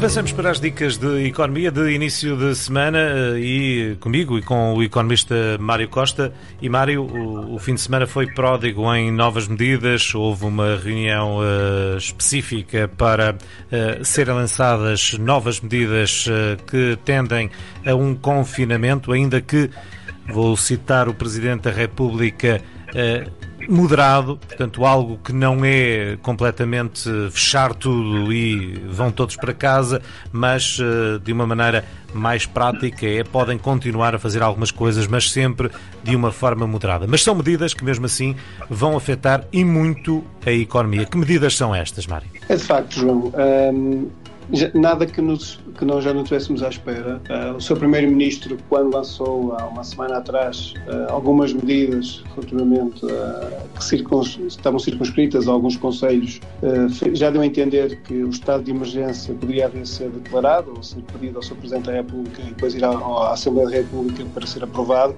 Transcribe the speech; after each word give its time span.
Avançamos 0.00 0.32
para 0.32 0.50
as 0.50 0.58
dicas 0.58 0.96
de 0.96 1.26
economia 1.26 1.70
de 1.70 1.92
início 1.92 2.34
de 2.34 2.54
semana 2.54 2.98
eh, 2.98 3.38
e 3.38 3.96
comigo 4.00 4.38
e 4.38 4.42
com 4.42 4.72
o 4.72 4.82
economista 4.82 5.58
Mário 5.60 5.90
Costa. 5.90 6.32
E 6.62 6.70
Mário, 6.70 7.02
o, 7.02 7.56
o 7.56 7.58
fim 7.58 7.74
de 7.74 7.82
semana 7.82 8.06
foi 8.06 8.26
pródigo 8.26 8.94
em 8.94 9.12
novas 9.12 9.46
medidas. 9.46 10.14
Houve 10.14 10.46
uma 10.46 10.76
reunião 10.76 11.40
uh, 11.40 11.98
específica 11.98 12.88
para 12.88 13.34
uh, 13.34 14.02
serem 14.02 14.36
lançadas 14.36 15.18
novas 15.18 15.60
medidas 15.60 16.26
uh, 16.28 16.56
que 16.64 16.96
tendem 17.04 17.50
a 17.84 17.94
um 17.94 18.14
confinamento, 18.14 19.12
ainda 19.12 19.38
que, 19.42 19.68
vou 20.32 20.56
citar 20.56 21.10
o 21.10 21.14
Presidente 21.14 21.64
da 21.64 21.70
República, 21.70 22.62
moderado, 23.68 24.36
portanto, 24.36 24.84
algo 24.84 25.18
que 25.18 25.32
não 25.32 25.64
é 25.64 26.16
completamente 26.22 27.08
fechar 27.30 27.74
tudo 27.74 28.32
e 28.32 28.74
vão 28.88 29.10
todos 29.10 29.36
para 29.36 29.52
casa, 29.52 30.00
mas 30.32 30.78
eh, 30.80 31.18
de 31.22 31.32
uma 31.32 31.46
maneira 31.46 31.84
mais 32.12 32.46
prática 32.46 33.06
é 33.06 33.22
podem 33.22 33.56
continuar 33.56 34.14
a 34.14 34.18
fazer 34.18 34.42
algumas 34.42 34.70
coisas, 34.70 35.06
mas 35.06 35.30
sempre 35.30 35.70
de 36.02 36.16
uma 36.16 36.32
forma 36.32 36.66
moderada. 36.66 37.06
Mas 37.06 37.22
são 37.22 37.34
medidas 37.34 37.74
que, 37.74 37.84
mesmo 37.84 38.06
assim, 38.06 38.34
vão 38.68 38.96
afetar 38.96 39.44
e 39.52 39.64
muito 39.64 40.24
a 40.44 40.50
economia. 40.50 41.04
Que 41.06 41.16
medidas 41.16 41.56
são 41.56 41.74
estas, 41.74 42.06
Mário? 42.06 42.28
É 42.48 42.56
de 42.56 42.64
facto, 42.64 43.00
João. 43.00 43.32
Um, 43.72 44.10
nada 44.74 45.06
que, 45.06 45.20
nos, 45.20 45.60
que 45.78 45.84
nós 45.84 46.04
já 46.04 46.12
não 46.12 46.22
estivéssemos 46.22 46.62
à 46.62 46.68
espera. 46.68 47.20
Uh, 47.30 47.56
o 47.56 47.60
seu 47.60 47.76
primeiro-ministro, 47.76 48.58
quando 48.68 48.94
lançou 48.94 49.54
há 49.56 49.66
uma 49.66 49.84
semana 49.84 50.18
atrás 50.18 50.74
uh, 50.86 51.10
algumas 51.10 51.52
medidas 51.52 52.24
relativamente 52.34 53.04
uh, 53.04 53.68
que 53.76 53.84
circuns, 53.84 54.38
estavam 54.46 54.78
circunscritas 54.78 55.48
a 55.48 55.52
alguns 55.52 55.76
conselhos, 55.76 56.40
já 57.12 57.30
deu 57.30 57.42
a 57.42 57.46
entender 57.46 58.00
que 58.02 58.22
o 58.22 58.30
estado 58.30 58.64
de 58.64 58.70
emergência 58.70 59.34
poderia 59.34 59.66
haver 59.66 59.86
ser 59.86 60.10
declarado 60.10 60.72
ou 60.76 60.82
ser 60.82 61.00
pedido 61.12 61.36
ao 61.36 61.42
seu 61.42 61.56
Presidente 61.56 61.86
da 61.86 61.92
República 61.92 62.42
e 62.42 62.46
depois 62.46 62.74
ir 62.74 62.84
à, 62.84 62.90
à 62.90 63.32
Assembleia 63.32 63.68
da 63.68 63.76
República 63.76 64.24
para 64.34 64.46
ser 64.46 64.64
aprovado. 64.64 65.14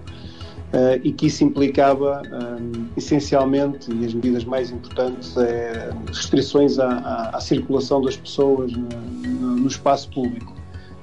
Uh, 0.72 0.98
e 1.04 1.12
que 1.12 1.26
isso 1.26 1.44
implicava 1.44 2.22
um, 2.32 2.86
essencialmente, 2.96 3.92
e 3.92 4.06
as 4.06 4.14
medidas 4.14 4.42
mais 4.44 4.70
importantes, 4.70 5.36
é 5.36 5.90
restrições 6.06 6.78
à, 6.78 6.88
à, 6.88 7.36
à 7.36 7.40
circulação 7.40 8.00
das 8.00 8.16
pessoas 8.16 8.72
no, 8.72 8.88
no, 8.88 9.56
no 9.56 9.68
espaço 9.68 10.08
público. 10.10 10.54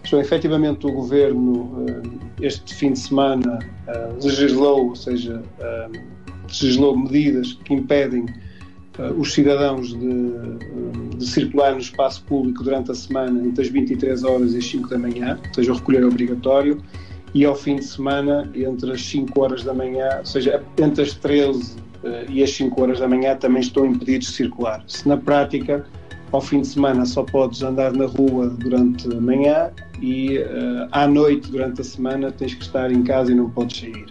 Então, 0.03 0.19
efetivamente, 0.19 0.87
o 0.87 0.91
governo, 0.91 1.85
este 2.41 2.73
fim 2.73 2.93
de 2.93 2.99
semana, 2.99 3.59
uh, 3.87 4.25
legislou, 4.25 4.89
ou 4.89 4.95
seja, 4.95 5.43
legislou 6.47 6.97
medidas 6.97 7.53
que 7.53 7.75
impedem 7.75 8.25
os 9.17 9.33
cidadãos 9.33 9.89
de, 9.89 11.17
de, 11.17 11.25
circular 11.25 11.73
no 11.73 11.79
espaço 11.79 12.23
público 12.23 12.63
durante 12.63 12.91
a 12.91 12.95
semana 12.95 13.45
entre 13.45 13.63
as 13.63 13.69
23 13.69 14.23
horas 14.23 14.53
e 14.53 14.57
as 14.57 14.65
5 14.65 14.89
da 14.89 14.97
manhã, 14.97 15.39
ou 15.47 15.53
seja, 15.53 15.71
o 15.71 15.75
recolher 15.75 16.03
obrigatório 16.03 16.81
e 17.33 17.45
ao 17.45 17.55
fim 17.55 17.77
de 17.77 17.85
semana 17.85 18.49
entre 18.55 18.91
as 18.91 19.01
5 19.05 19.39
horas 19.41 19.63
da 19.63 19.73
manhã, 19.73 20.17
ou 20.19 20.25
seja, 20.25 20.63
entre 20.77 21.03
as 21.03 21.13
13 21.13 21.59
uh, 21.59 21.79
eh, 22.03 22.25
e 22.29 22.43
as 22.43 22.51
5 22.51 22.81
horas 22.81 22.99
da 22.99 23.07
manhã 23.07 23.35
também 23.35 23.61
estão 23.61 23.85
impedidos 23.85 24.27
de 24.29 24.33
circular. 24.33 24.83
Se 24.87 25.07
na 25.07 25.17
prática, 25.17 25.85
ao 26.31 26.41
fim 26.41 26.61
de 26.61 26.67
semana 26.67 27.05
só 27.05 27.23
podes 27.23 27.61
andar 27.61 27.91
na 27.93 28.05
rua 28.05 28.49
durante 28.49 29.07
a 29.11 29.19
manhã 29.19 29.71
e 30.01 30.37
uh, 30.39 30.87
à 30.91 31.07
noite, 31.07 31.51
durante 31.51 31.81
a 31.81 31.83
semana, 31.83 32.31
tens 32.31 32.53
que 32.53 32.63
estar 32.63 32.91
em 32.91 33.03
casa 33.03 33.31
e 33.31 33.35
não 33.35 33.49
podes 33.49 33.79
sair. 33.79 34.05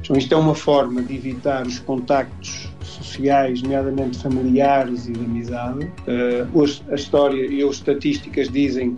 Então, 0.00 0.16
isto 0.16 0.32
é 0.32 0.36
uma 0.36 0.54
forma 0.54 1.02
de 1.02 1.16
evitar 1.16 1.66
os 1.66 1.80
contactos 1.80 2.68
sociais, 2.80 3.60
nomeadamente 3.60 4.16
familiares 4.18 5.08
e 5.08 5.12
de 5.12 5.24
amizade. 5.24 5.84
Uh, 5.84 6.58
hoje, 6.58 6.82
a 6.90 6.94
história 6.94 7.44
e 7.44 7.62
as 7.62 7.76
estatísticas 7.76 8.48
dizem 8.48 8.96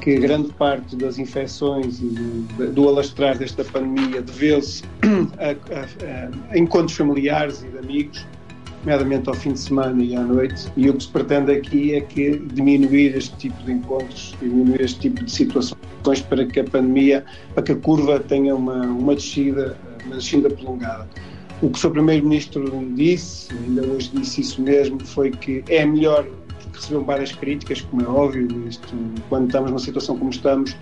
que 0.00 0.16
grande 0.16 0.52
parte 0.54 0.96
das 0.96 1.18
infecções 1.18 2.00
e 2.00 2.06
do, 2.06 2.72
do 2.72 2.88
alastrar 2.88 3.36
desta 3.36 3.64
pandemia 3.64 4.22
deveu-se 4.22 4.82
a, 5.38 5.50
a, 5.50 6.52
a, 6.52 6.58
encontros 6.58 6.96
familiares 6.96 7.62
e 7.62 7.68
de 7.68 7.78
amigos, 7.78 8.26
nomeadamente 8.80 9.28
ao 9.28 9.34
fim 9.34 9.52
de 9.52 9.60
semana 9.60 10.02
e 10.02 10.14
à 10.14 10.22
noite. 10.22 10.70
E 10.76 10.88
o 10.88 10.94
que 10.94 11.02
se 11.02 11.08
pretende 11.10 11.52
aqui 11.52 11.94
é 11.94 12.00
que 12.00 12.38
diminuir 12.52 13.16
este 13.16 13.36
tipo 13.36 13.62
de 13.64 13.72
encontros, 13.72 14.34
diminuir 14.40 14.80
este 14.80 15.00
tipo 15.00 15.24
de 15.24 15.30
situações 15.30 15.78
para 16.28 16.46
que 16.46 16.60
a 16.60 16.64
pandemia, 16.64 17.24
para 17.54 17.64
que 17.64 17.72
a 17.72 17.76
curva 17.76 18.20
tenha 18.20 18.54
uma, 18.54 18.82
uma 18.82 19.14
descida, 19.14 19.76
uma 20.06 20.16
descida 20.16 20.48
prolongada. 20.48 21.08
O 21.60 21.70
que 21.70 21.76
o 21.76 21.80
Sr. 21.80 21.90
Primeiro-Ministro 21.90 22.88
disse, 22.94 23.52
ainda 23.52 23.82
hoje 23.82 24.10
disse 24.14 24.40
isso 24.42 24.62
mesmo, 24.62 25.04
foi 25.04 25.32
que 25.32 25.64
é 25.68 25.84
melhor 25.84 26.24
recebeu 26.78 27.04
várias 27.04 27.32
críticas, 27.32 27.80
como 27.82 28.02
é 28.02 28.08
óbvio, 28.08 28.68
isto, 28.68 28.94
quando 29.28 29.46
estamos 29.46 29.70
numa 29.70 29.80
situação 29.80 30.18
como 30.18 30.30
estamos, 30.30 30.76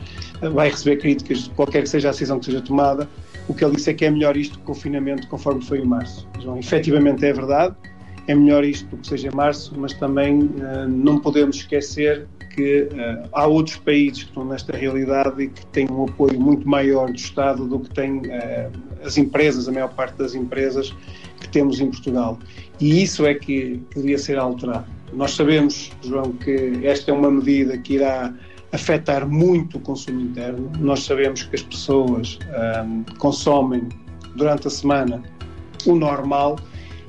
vai 0.53 0.71
receber 0.71 0.97
críticas 0.99 1.45
de 1.45 1.51
qualquer 1.51 1.83
que 1.83 1.89
seja 1.89 2.09
a 2.09 2.11
decisão 2.13 2.39
que 2.39 2.47
seja 2.47 2.61
tomada. 2.61 3.09
O 3.49 3.55
que 3.55 3.65
ele 3.65 3.77
disse 3.77 3.91
é 3.91 3.95
que 3.95 4.05
é 4.05 4.11
melhor 4.11 4.37
isto 4.37 4.59
que 4.59 4.65
o 4.65 4.67
confinamento 4.67 5.27
conforme 5.29 5.65
foi 5.65 5.79
em 5.79 5.85
março. 5.85 6.29
João, 6.41 6.59
efetivamente 6.59 7.25
é 7.25 7.33
verdade, 7.33 7.75
é 8.27 8.35
melhor 8.35 8.65
isto 8.65 8.89
do 8.89 8.97
que 8.97 9.07
seja 9.07 9.29
em 9.29 9.35
março, 9.35 9.73
mas 9.77 9.93
também 9.95 10.41
uh, 10.41 10.89
não 10.89 11.21
podemos 11.21 11.57
esquecer 11.57 12.27
que 12.55 12.83
uh, 12.83 13.29
há 13.33 13.47
outros 13.47 13.77
países 13.77 14.25
que 14.25 14.31
estão 14.31 14.45
nesta 14.45 14.77
realidade 14.77 15.43
e 15.43 15.49
que 15.49 15.65
têm 15.67 15.87
um 15.91 16.05
apoio 16.05 16.41
muito 16.41 16.69
maior 16.69 17.09
do 17.09 17.17
Estado 17.17 17.67
do 17.67 17.79
que 17.81 17.91
têm 17.91 18.19
uh, 18.19 18.71
as 19.05 19.17
empresas, 19.17 19.69
a 19.69 19.73
maior 19.73 19.95
parte 19.95 20.17
das 20.17 20.35
empresas 20.35 20.93
que 21.41 21.49
temos 21.49 21.81
em 21.81 21.91
Portugal. 21.91 22.39
E 22.81 23.03
isso 23.03 23.25
é 23.25 23.35
que, 23.35 23.81
devia 23.95 24.19
ser 24.19 24.39
alterado. 24.39 24.96
Nós 25.13 25.33
sabemos, 25.33 25.91
João, 26.03 26.33
que 26.33 26.81
esta 26.85 27.11
é 27.11 27.15
uma 27.15 27.31
medida 27.31 27.79
que 27.79 27.95
irá 27.95 28.35
afetar 28.73 29.27
muito 29.29 29.79
o 29.79 29.81
consumo 29.81 30.21
interno. 30.21 30.71
Nós 30.79 31.05
sabemos 31.05 31.43
que 31.43 31.57
as 31.57 31.63
pessoas 31.63 32.39
um, 32.85 33.05
consomem 33.19 33.89
durante 34.35 34.67
a 34.67 34.71
semana 34.71 35.23
o 35.87 35.95
normal 35.95 36.57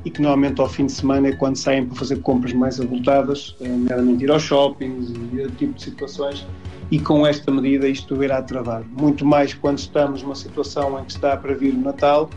e 0.05 0.11
que 0.11 0.21
normalmente 0.21 0.61
ao 0.61 0.69
fim 0.69 0.85
de 0.85 0.93
semana 0.93 1.27
é 1.27 1.31
quando 1.33 1.57
saem 1.57 1.85
para 1.85 1.97
fazer 1.97 2.21
compras 2.21 2.53
mais 2.53 2.79
avultadas, 2.79 3.55
nomeadamente 3.59 4.23
ir 4.23 4.31
aos 4.31 4.43
shoppings 4.43 5.09
e 5.09 5.41
esse 5.41 5.51
tipo 5.53 5.73
de 5.73 5.83
situações. 5.83 6.47
E 6.89 6.99
com 6.99 7.27
esta 7.27 7.51
medida 7.51 7.87
isto 7.89 8.23
irá 8.23 8.41
travar. 8.41 8.83
Muito 8.97 9.25
mais 9.25 9.53
quando 9.53 9.79
estamos 9.79 10.23
numa 10.23 10.35
situação 10.35 10.97
em 10.99 11.03
que 11.03 11.11
está 11.11 11.35
para 11.35 11.53
vir 11.53 11.73
o 11.73 11.81
Natal 11.81 12.29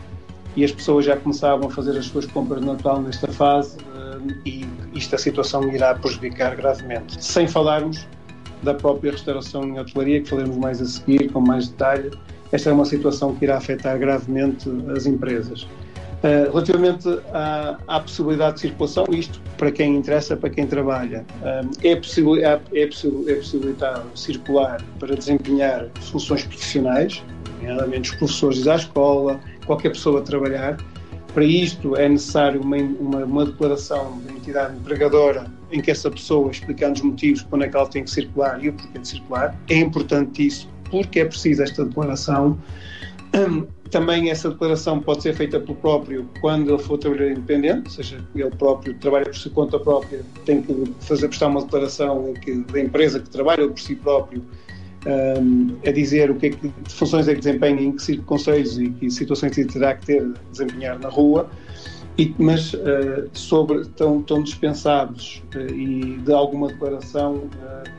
e 0.57 0.65
as 0.65 0.71
pessoas 0.71 1.05
já 1.05 1.15
começavam 1.15 1.69
a 1.69 1.71
fazer 1.71 1.97
as 1.97 2.07
suas 2.07 2.25
compras 2.25 2.59
de 2.59 2.67
Natal 2.67 3.01
nesta 3.01 3.29
fase 3.29 3.77
e 4.45 4.65
esta 4.95 5.17
situação 5.17 5.67
irá 5.73 5.95
prejudicar 5.95 6.55
gravemente. 6.55 7.23
Sem 7.23 7.47
falarmos 7.47 8.05
da 8.63 8.73
própria 8.73 9.11
restauração 9.11 9.63
em 9.63 9.79
hotelaria, 9.79 10.21
que 10.21 10.29
falaremos 10.29 10.57
mais 10.57 10.81
a 10.81 10.85
seguir, 10.85 11.31
com 11.31 11.39
mais 11.39 11.67
detalhe. 11.67 12.11
Esta 12.51 12.69
é 12.69 12.73
uma 12.73 12.85
situação 12.85 13.33
que 13.35 13.45
irá 13.45 13.57
afetar 13.57 13.97
gravemente 13.97 14.69
as 14.95 15.05
empresas. 15.05 15.63
Uh, 15.63 16.51
relativamente 16.51 17.09
à, 17.33 17.79
à, 17.87 17.99
possibilidade 17.99 18.55
de 18.55 18.61
circulação, 18.61 19.05
isto 19.09 19.41
para 19.57 19.71
quem 19.71 19.95
interessa, 19.95 20.37
para 20.37 20.51
quem 20.51 20.67
trabalha, 20.67 21.25
uh, 21.41 21.67
é, 21.83 21.95
possil, 21.95 22.35
é, 22.35 22.61
é, 22.75 22.85
possil, 22.85 23.25
é 23.27 23.33
possibilitado 23.35 24.03
circular 24.13 24.79
para 24.99 25.15
desempenhar 25.15 25.87
funções 25.99 26.43
profissionais, 26.43 27.23
nomeadamente 27.59 28.11
os 28.11 28.15
professores 28.17 28.67
à 28.67 28.75
escola, 28.75 29.39
qualquer 29.65 29.89
pessoa 29.89 30.19
a 30.19 30.23
trabalhar, 30.23 30.77
para 31.33 31.45
isto 31.45 31.95
é 31.95 32.09
necessário 32.09 32.61
uma, 32.61 32.77
uma, 32.77 33.25
uma 33.25 33.45
declaração 33.45 34.19
da 34.25 34.31
entidade 34.33 34.75
empregadora 34.75 35.45
em 35.71 35.81
que 35.81 35.91
essa 35.91 36.11
pessoa 36.11 36.51
explicando 36.51 36.93
os 36.93 37.01
motivos 37.01 37.41
quando 37.43 37.63
é 37.63 37.69
que 37.69 37.75
ela 37.75 37.87
tem 37.87 38.03
que 38.03 38.11
circular 38.11 38.63
e 38.63 38.69
o 38.69 38.73
porquê 38.73 38.99
de 38.99 39.07
circular. 39.07 39.57
É 39.69 39.75
importante 39.75 40.45
isso 40.45 40.69
porque 40.89 41.21
é 41.21 41.25
preciso 41.25 41.63
esta 41.63 41.85
declaração. 41.85 42.57
Também 43.89 44.29
essa 44.29 44.49
declaração 44.49 44.99
pode 44.99 45.21
ser 45.21 45.33
feita 45.33 45.59
pelo 45.59 45.75
próprio 45.75 46.29
quando 46.39 46.73
ele 46.73 46.81
for 46.81 46.97
trabalhador 46.97 47.31
independente, 47.31 47.83
ou 47.85 47.91
seja, 47.91 48.25
ele 48.35 48.49
próprio 48.51 48.93
trabalha 48.95 49.25
por 49.25 49.35
sua 49.35 49.51
conta 49.51 49.79
própria, 49.79 50.21
tem 50.45 50.61
que 50.61 50.93
fazer 51.01 51.27
prestar 51.27 51.47
uma 51.47 51.61
declaração 51.61 52.29
em 52.29 52.33
que, 52.33 52.55
da 52.71 52.79
empresa 52.79 53.19
que 53.19 53.29
trabalha 53.29 53.67
por 53.67 53.79
si 53.79 53.95
próprio 53.95 54.43
um, 55.05 55.75
a 55.85 55.91
dizer 55.91 56.29
o 56.29 56.35
que, 56.35 56.47
é 56.47 56.49
que 56.51 56.71
funções 56.89 57.27
é 57.27 57.33
que 57.33 57.39
desempenha, 57.39 57.81
em 57.81 57.95
que 57.95 58.17
conselhos 58.19 58.77
e 58.77 58.89
que 58.89 59.09
situações 59.09 59.55
terá 59.55 59.95
que 59.95 60.05
ter 60.05 60.31
desempenhar 60.51 60.99
na 60.99 61.09
rua, 61.09 61.49
e, 62.17 62.35
mas 62.37 62.73
uh, 62.73 63.29
sobre 63.33 63.81
estão, 63.81 64.19
estão 64.19 64.43
dispensados 64.43 65.41
uh, 65.55 65.73
e 65.73 66.17
de 66.17 66.33
alguma 66.33 66.67
declaração 66.67 67.35
uh, 67.35 67.49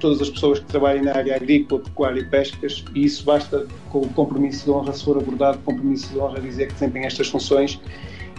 todas 0.00 0.20
as 0.20 0.30
pessoas 0.30 0.60
que 0.60 0.66
trabalhem 0.66 1.02
na 1.02 1.16
área 1.16 1.34
agrícola, 1.34 1.80
pecuária 1.80 2.20
e 2.20 2.24
pescas, 2.24 2.84
e 2.94 3.04
isso 3.04 3.24
basta 3.24 3.66
com 3.90 4.00
o 4.00 4.08
compromisso 4.10 4.66
de 4.66 4.70
honra, 4.70 4.92
se 4.92 5.04
for 5.04 5.16
abordado, 5.16 5.58
compromisso 5.64 6.12
de 6.12 6.18
honra 6.18 6.40
dizer 6.40 6.68
que 6.68 6.74
desempenha 6.74 7.06
estas 7.06 7.28
funções 7.28 7.80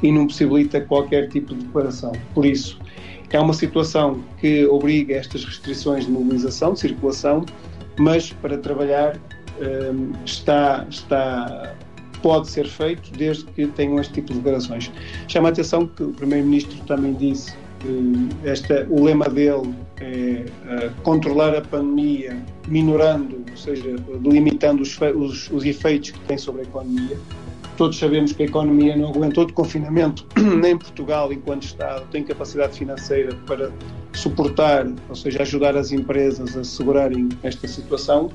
e 0.02 0.12
não 0.12 0.28
possibilita 0.28 0.80
qualquer 0.80 1.28
tipo 1.30 1.56
de 1.56 1.66
declaração. 1.66 2.12
Por 2.36 2.46
isso, 2.46 2.80
é 3.32 3.40
uma 3.40 3.54
situação 3.54 4.24
que 4.40 4.66
obriga 4.68 5.16
estas 5.16 5.44
restrições 5.44 6.06
de 6.06 6.12
mobilização, 6.12 6.74
de 6.74 6.80
circulação, 6.80 7.44
mas 7.98 8.32
para 8.34 8.58
trabalhar 8.58 9.18
um, 9.60 10.12
está, 10.26 10.86
está, 10.90 11.76
pode 12.22 12.50
ser 12.50 12.68
feito 12.68 13.12
desde 13.12 13.46
que 13.46 13.68
tenham 13.68 14.00
este 14.00 14.14
tipo 14.14 14.30
de 14.30 14.40
declarações. 14.40 14.92
Chama 15.28 15.50
a 15.50 15.52
atenção 15.52 15.88
que 15.88 16.04
o 16.04 16.14
Primeiro-Ministro 16.14 16.78
também 16.86 17.14
disse 17.14 17.54
esta, 18.46 18.88
o 18.90 19.04
lema 19.04 19.26
dele 19.26 19.74
é 20.00 20.46
uh, 20.86 21.02
controlar 21.04 21.56
a 21.56 21.62
pandemia, 21.62 22.38
minorando, 22.68 23.44
ou 23.50 23.58
seja, 23.58 23.96
limitando 24.24 24.82
os, 24.82 24.98
os, 25.16 25.52
os, 25.52 25.66
efeitos 25.66 26.12
que 26.12 26.20
tem 26.22 26.38
sobre 26.38 26.62
a 26.62 26.64
economia. 26.64 27.18
Todos 27.78 27.98
sabemos 27.98 28.32
que 28.34 28.44
a 28.44 28.46
economia 28.46 28.96
não 28.96 29.10
aguentou 29.10 29.46
de 29.46 29.54
confinamento, 29.54 30.28
nem 30.38 30.78
Portugal, 30.78 31.34
enquanto 31.34 31.64
Estado, 31.64 32.06
tem 32.12 32.24
capacidade 32.24 32.78
financeira 32.78 33.36
para 33.48 33.72
suportar, 34.14 34.86
ou 35.10 35.16
seja, 35.16 35.42
ajudar 35.42 35.76
as 35.76 35.92
empresas 35.92 36.56
a 36.56 36.64
segurarem 36.64 37.30
esta 37.42 37.68
situação. 37.68 38.30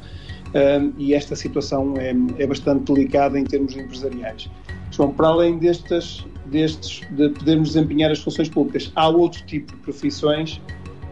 E 0.96 1.14
esta 1.14 1.36
situação 1.36 1.94
é, 1.98 2.14
é 2.42 2.46
bastante 2.46 2.90
delicada 2.92 3.38
em 3.38 3.44
termos 3.44 3.76
empresariais. 3.76 4.48
João, 4.90 5.12
para 5.12 5.28
além 5.28 5.58
destas, 5.58 6.26
destes, 6.46 7.02
de 7.10 7.28
podermos 7.28 7.74
desempenhar 7.74 8.10
as 8.10 8.18
funções 8.18 8.48
públicas, 8.48 8.90
há 8.96 9.08
outro 9.08 9.44
tipo 9.44 9.72
de 9.72 9.78
profissões 9.82 10.60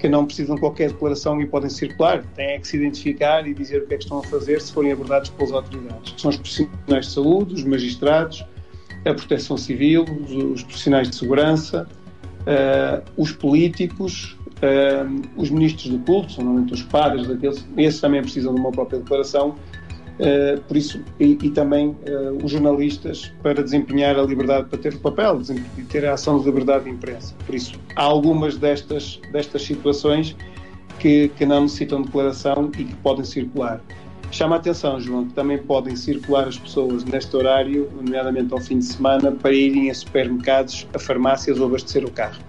que 0.06 0.08
não 0.08 0.24
precisam 0.24 0.54
de 0.54 0.60
qualquer 0.60 0.92
declaração 0.92 1.40
e 1.40 1.46
podem 1.46 1.68
circular. 1.68 2.24
Têm 2.36 2.60
que 2.60 2.68
se 2.68 2.76
identificar 2.76 3.46
e 3.46 3.52
dizer 3.52 3.82
o 3.82 3.86
que 3.88 3.94
é 3.94 3.96
que 3.96 4.04
estão 4.04 4.20
a 4.20 4.22
fazer 4.22 4.60
se 4.60 4.72
forem 4.72 4.92
abordados 4.92 5.30
pelas 5.30 5.52
autoridades. 5.52 6.14
São 6.16 6.30
os 6.30 6.36
profissionais 6.36 7.06
de 7.06 7.12
saúde, 7.12 7.54
os 7.54 7.64
magistrados, 7.64 8.44
a 9.04 9.12
proteção 9.12 9.56
civil, 9.56 10.04
os, 10.04 10.62
profissionais 10.62 11.10
de 11.10 11.16
segurança, 11.16 11.88
uh, 12.42 13.02
os 13.16 13.32
políticos, 13.32 14.36
uh, 14.58 15.22
os 15.36 15.50
ministros 15.50 15.90
do 15.90 15.98
culto, 15.98 16.36
normalmente 16.36 16.74
os 16.74 16.82
padres 16.84 17.26
daqueles, 17.26 17.66
esses 17.76 18.00
também 18.00 18.22
precisam 18.22 18.54
de 18.54 18.60
uma 18.60 18.70
própria 18.70 19.00
declaração 19.00 19.56
Uh, 20.18 20.58
por 20.62 20.76
isso, 20.76 21.00
e, 21.20 21.38
e 21.42 21.50
também 21.50 21.88
uh, 21.88 22.42
os 22.42 22.50
jornalistas 22.50 23.32
para 23.42 23.62
desempenhar 23.62 24.18
a 24.18 24.22
liberdade, 24.22 24.66
para 24.70 24.78
ter 24.78 24.94
o 24.94 24.98
papel 24.98 25.42
e 25.76 25.82
ter 25.82 26.06
a 26.06 26.14
ação 26.14 26.38
de 26.38 26.46
liberdade 26.46 26.84
de 26.84 26.90
imprensa. 26.90 27.34
Por 27.44 27.54
isso, 27.54 27.78
há 27.94 28.02
algumas 28.02 28.56
destas, 28.56 29.20
destas 29.30 29.62
situações 29.62 30.34
que, 30.98 31.28
que 31.36 31.44
não 31.44 31.62
necessitam 31.62 32.00
de 32.00 32.06
declaração 32.06 32.70
e 32.78 32.84
que 32.84 32.94
podem 32.96 33.24
circular. 33.24 33.82
Chama 34.30 34.56
a 34.56 34.58
atenção, 34.58 34.98
João, 34.98 35.26
que 35.26 35.34
também 35.34 35.58
podem 35.58 35.94
circular 35.94 36.48
as 36.48 36.58
pessoas 36.58 37.04
neste 37.04 37.36
horário, 37.36 37.90
nomeadamente 37.94 38.52
ao 38.52 38.60
fim 38.60 38.78
de 38.78 38.86
semana, 38.86 39.30
para 39.30 39.52
irem 39.52 39.90
a 39.90 39.94
supermercados, 39.94 40.86
a 40.94 40.98
farmácias 40.98 41.60
ou 41.60 41.66
abastecer 41.66 42.04
o 42.04 42.10
carro. 42.10 42.42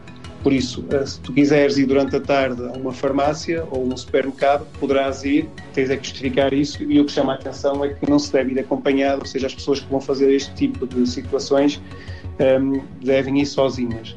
Por 0.43 0.53
isso, 0.53 0.85
eh, 0.91 1.05
se 1.05 1.19
tu 1.19 1.33
quiseres 1.33 1.77
ir 1.77 1.85
durante 1.85 2.15
a 2.15 2.19
tarde 2.19 2.61
a 2.63 2.77
uma 2.77 2.93
farmácia 2.93 3.65
ou 3.71 3.85
um 3.85 3.97
supermercado, 3.97 4.65
poderás 4.79 5.23
ir, 5.23 5.49
tens 5.73 5.89
é 5.89 5.97
que 5.97 6.07
justificar 6.07 6.53
isso 6.53 6.83
e 6.83 6.99
o 6.99 7.05
que 7.05 7.11
chama 7.11 7.33
a 7.33 7.35
atenção 7.35 7.83
é 7.83 7.89
que 7.89 8.09
não 8.09 8.19
se 8.19 8.31
deve 8.31 8.53
ir 8.53 8.59
acompanhado, 8.59 9.21
ou 9.21 9.25
seja, 9.25 9.47
as 9.47 9.55
pessoas 9.55 9.79
que 9.79 9.89
vão 9.89 9.99
fazer 9.99 10.31
este 10.33 10.53
tipo 10.53 10.85
de 10.85 11.07
situações 11.07 11.81
um, 12.39 12.43
ehm, 12.43 12.81
devem 13.01 13.41
ir 13.41 13.45
sozinhas. 13.45 14.15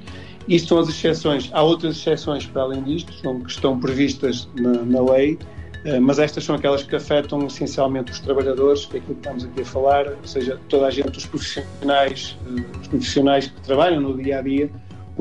Isto 0.49 0.69
são 0.69 0.78
as 0.78 0.88
exceções. 0.88 1.50
Há 1.52 1.62
outras 1.62 1.96
exceções 1.96 2.46
para 2.46 2.62
além 2.62 2.82
disto, 2.82 3.12
que 3.12 3.50
estão 3.50 3.78
previstas 3.78 4.49
na, 4.56 4.72
na 4.82 5.12
lei, 5.12 5.38
eh, 5.84 5.99
mas 5.99 6.19
estas 6.19 6.44
são 6.44 6.55
aquelas 6.55 6.82
que 6.82 6.94
afetam 6.94 7.46
essencialmente 7.46 8.12
os 8.12 8.20
trabalhadores, 8.20 8.84
que 8.84 8.96
é 8.96 9.00
aquilo 9.00 9.14
que 9.14 9.20
estamos 9.20 9.44
aqui 9.44 9.62
a 9.62 9.64
falar, 9.64 10.08
ou 10.08 10.26
seja, 10.26 10.61
toda 10.69 10.87
a 10.87 10.90
gente, 10.90 11.17
os 11.17 11.26
profissionais, 11.26 12.37
eh, 12.46 12.78
os 12.81 12.88
profissionais 12.88 13.46
que 13.46 13.61
trabalham 13.62 14.00
no 14.00 14.22
dia 14.22 14.38
a 14.38 14.43
dia, 14.43 14.70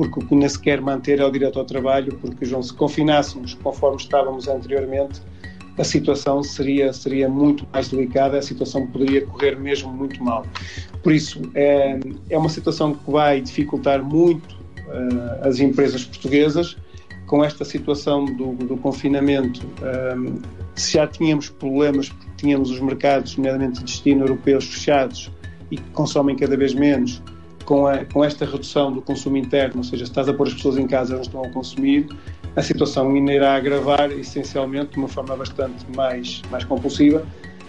porque 0.00 0.18
o 0.18 0.26
que 0.26 0.32
ainda 0.32 0.48
se 0.48 0.58
quer 0.58 0.80
manter 0.80 1.20
é 1.20 1.24
o 1.26 1.30
direito 1.30 1.58
ao 1.58 1.64
trabalho, 1.66 2.16
porque, 2.22 2.46
João, 2.46 2.62
se 2.62 2.72
confinássemos 2.72 3.52
conforme 3.52 3.98
estávamos 3.98 4.48
anteriormente, 4.48 5.20
a 5.76 5.84
situação 5.84 6.42
seria, 6.42 6.90
seria 6.90 7.28
muito 7.28 7.68
mais 7.70 7.88
delicada, 7.88 8.38
a 8.38 8.40
situação 8.40 8.86
poderia 8.86 9.26
correr 9.26 9.60
mesmo 9.60 9.92
muito 9.92 10.24
mal. 10.24 10.46
Por 11.02 11.12
isso, 11.12 11.42
é, 11.54 12.00
é 12.30 12.38
uma 12.38 12.48
situação 12.48 12.94
que 12.94 13.10
vai 13.10 13.42
dificultar 13.42 14.02
muito 14.02 14.54
uh, 14.54 15.46
as 15.46 15.60
empresas 15.60 16.02
portuguesas. 16.02 16.78
Com 17.26 17.44
esta 17.44 17.62
situação 17.62 18.24
do, 18.24 18.54
do 18.54 18.78
confinamento, 18.78 19.60
um, 20.16 20.26
eh, 20.26 20.42
se 20.74 20.94
já 20.94 21.06
tínhamos 21.06 21.50
problemas, 21.50 22.08
porque 22.08 22.26
tínhamos 22.38 22.70
os 22.70 22.80
mercados, 22.80 23.36
nomeadamente 23.36 23.80
de 23.80 23.84
destino 23.84 24.24
europeus, 24.24 24.64
fechados 24.64 25.30
e 25.70 25.76
que 25.76 25.90
consomem 25.90 26.34
cada 26.34 26.56
vez 26.56 26.74
menos, 26.74 27.22
com, 27.70 27.86
a, 27.86 28.04
com 28.04 28.24
esta 28.24 28.44
redução 28.44 28.92
do 28.92 29.00
consumo 29.00 29.36
interno, 29.36 29.76
ou 29.76 29.84
seja, 29.84 30.04
se 30.04 30.10
estás 30.10 30.28
a 30.28 30.34
pôr 30.34 30.48
as 30.48 30.54
pessoas 30.54 30.76
em 30.76 30.88
casa 30.88 31.14
não 31.14 31.22
estão 31.22 31.44
a 31.44 31.48
consumir, 31.50 32.08
a 32.56 32.62
situação 32.62 33.08
ainda 33.14 33.32
irá 33.32 33.54
agravar 33.54 34.10
essencialmente 34.10 34.94
de 34.94 34.98
uma 34.98 35.06
forma 35.06 35.36
bastante 35.36 35.86
mais, 35.94 36.42
mais 36.50 36.64
compulsiva. 36.64 37.24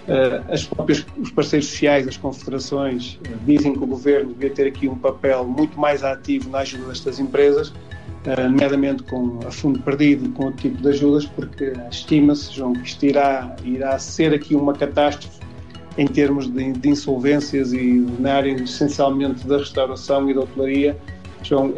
Uh, 0.08 0.52
as 0.52 0.66
próprias, 0.66 1.06
os 1.20 1.30
parceiros 1.30 1.70
sociais, 1.70 2.08
as 2.08 2.18
confederações, 2.18 3.20
uh, 3.28 3.46
dizem 3.46 3.74
que 3.74 3.84
o 3.84 3.86
governo 3.86 4.34
devia 4.34 4.50
ter 4.50 4.66
aqui 4.66 4.88
um 4.88 4.96
papel 4.96 5.46
muito 5.46 5.80
mais 5.80 6.04
ativo 6.04 6.50
na 6.50 6.62
ajuda 6.62 6.88
destas 6.88 7.20
empresas, 7.20 7.68
uh, 7.68 8.50
nomeadamente 8.50 9.04
com 9.04 9.38
a 9.46 9.52
fundo 9.52 9.80
perdido 9.84 10.32
com 10.32 10.46
outro 10.46 10.62
tipo 10.64 10.82
de 10.82 10.90
ajudas, 10.90 11.28
porque 11.28 11.74
estima-se, 11.92 12.52
João, 12.52 12.74
que 12.74 12.88
isto 12.88 13.06
irá, 13.06 13.56
irá 13.64 14.00
ser 14.00 14.34
aqui 14.34 14.56
uma 14.56 14.74
catástrofe 14.74 15.51
em 15.98 16.08
termos 16.08 16.48
de, 16.48 16.72
de, 16.74 16.90
insolvências 16.90 17.74
e 17.74 18.06
na 18.20 18.36
área 18.36 18.52
essencialmente 18.52 19.46
da 19.46 19.58
restauração 19.58 20.30
e 20.30 20.34
da 20.34 20.42
hotelaria, 20.42 20.98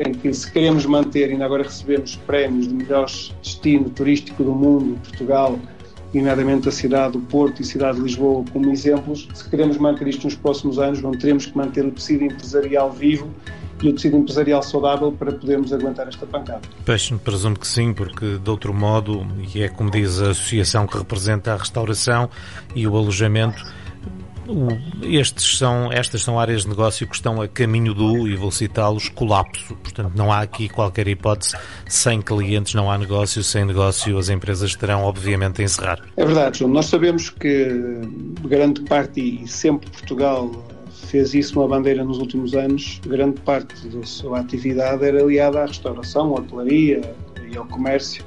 em 0.06 0.14
que 0.14 0.34
se 0.34 0.52
queremos 0.52 0.86
manter, 0.86 1.32
ainda 1.32 1.46
agora 1.46 1.64
recebemos 1.64 2.16
prémios 2.28 2.68
de 2.68 2.74
melhor 2.74 3.06
destino 3.42 3.90
turístico 3.90 4.44
do 4.44 4.54
mundo, 4.54 5.00
Portugal, 5.08 5.58
nomeadamente 6.14 6.70
a 6.70 6.72
cidade 6.72 7.14
do 7.14 7.20
Porto 7.20 7.62
e 7.62 7.64
a 7.64 7.66
cidade 7.66 7.98
de 7.98 8.04
Lisboa 8.04 8.46
como 8.54 8.70
exemplos, 8.72 9.28
se 9.34 9.50
queremos 9.50 9.78
manter 9.78 10.08
isto 10.08 10.26
nos 10.26 10.36
próximos 10.36 10.78
anos, 10.78 11.00
vamos 11.00 11.18
teremos 11.18 11.46
que 11.46 11.58
manter 11.58 11.86
o 11.86 11.92
tecido 11.92 12.26
empresarial 12.26 12.92
vivo 12.92 13.30
e 13.82 13.90
o 13.90 13.94
tecido 13.94 14.18
empresarial 14.18 14.62
saudável 14.62 15.12
para 15.12 15.32
podermos 15.32 15.74
aguentar 15.74 16.08
esta 16.08 16.26
pancada. 16.26 16.62
Peixe, 16.86 17.16
presumo 17.16 17.58
que 17.58 17.68
sim, 17.68 17.94
porque 17.94 18.38
de 18.38 18.50
outro 18.50 18.74
modo, 18.74 19.26
e 19.54 19.64
é 19.64 19.70
como 19.70 19.90
diz 19.90 20.22
a 20.22 20.32
associação 20.32 20.86
que 20.86 20.98
representa 20.98 21.54
a 21.54 21.58
restauração 21.58 22.30
e 22.76 22.88
o 22.88 22.96
alojamento, 22.96 23.64
estes 25.04 25.58
são, 25.58 25.92
estas 25.92 26.22
são 26.22 26.40
áreas 26.40 26.64
de 26.64 26.70
negócio 26.70 27.08
que 27.08 27.16
estão 27.16 27.42
a 27.42 27.48
caminho 27.48 27.94
do, 27.94 28.28
e 28.28 28.36
vou 28.36 28.52
citá-los, 28.52 29.10
colapso. 29.10 29.76
Portanto, 29.76 30.14
não 30.16 30.32
há 30.32 30.42
aqui 30.42 30.70
qualquer 30.70 31.08
hipótese. 31.08 31.56
Sem 31.88 32.22
clientes 32.22 32.74
não 32.74 32.92
há 32.92 32.98
negócio, 32.98 33.44
sem 33.44 33.66
negócio 33.66 34.18
as 34.18 34.30
empresas 34.30 34.76
terão, 34.76 35.04
obviamente, 35.04 35.62
a 35.62 35.66
encerrar. 35.66 36.00
É 36.18 36.26
verdade, 36.26 36.60
João. 36.60 36.72
Nós 36.72 36.88
sabemos 36.88 37.30
que 37.30 37.68
grande 38.44 38.82
parte, 38.82 39.44
e 39.44 39.48
sempre 39.48 39.90
Portugal 39.90 40.52
fez 41.08 41.34
isso 41.34 41.60
uma 41.60 41.68
bandeira 41.68 42.04
nos 42.04 42.18
últimos 42.18 42.54
anos, 42.56 43.00
grande 43.06 43.40
parte 43.42 43.88
da 43.88 44.06
sua 44.06 44.40
atividade 44.40 45.06
era 45.06 45.22
aliada 45.22 45.62
à 45.62 45.66
restauração, 45.66 46.36
à 46.36 46.40
hotelaria 46.40 47.02
e 47.52 47.58
ao 47.58 47.66
comércio 47.66 48.26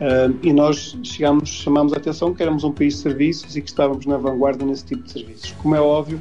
Uh, 0.00 0.34
e 0.42 0.50
nós 0.52 0.96
chegamos, 1.02 1.48
chamamos 1.48 1.92
a 1.92 1.98
atenção 1.98 2.32
que 2.32 2.42
éramos 2.42 2.64
um 2.64 2.72
país 2.72 2.94
de 2.94 3.00
serviços 3.00 3.54
e 3.54 3.60
que 3.60 3.68
estávamos 3.68 4.06
na 4.06 4.16
vanguarda 4.16 4.64
nesse 4.64 4.86
tipo 4.86 5.02
de 5.02 5.12
serviços. 5.12 5.52
Como 5.60 5.74
é 5.74 5.80
óbvio, 5.80 6.18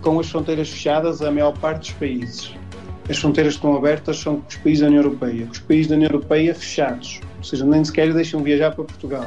com 0.00 0.18
as 0.18 0.30
fronteiras 0.30 0.70
fechadas, 0.70 1.20
a 1.20 1.30
maior 1.30 1.52
parte 1.58 1.80
dos 1.80 1.92
países, 1.92 2.54
as 3.10 3.18
fronteiras 3.18 3.54
que 3.54 3.58
estão 3.58 3.76
abertas 3.76 4.18
são 4.18 4.42
os 4.48 4.56
países 4.56 4.80
da 4.80 4.86
União 4.86 5.02
Europeia. 5.02 5.46
Os 5.50 5.58
países 5.58 5.88
da 5.88 5.96
União 5.96 6.08
Europeia 6.08 6.54
fechados, 6.54 7.20
ou 7.36 7.44
seja, 7.44 7.66
nem 7.66 7.84
sequer 7.84 8.12
deixam 8.14 8.42
viajar 8.42 8.74
para 8.74 8.84
Portugal. 8.84 9.26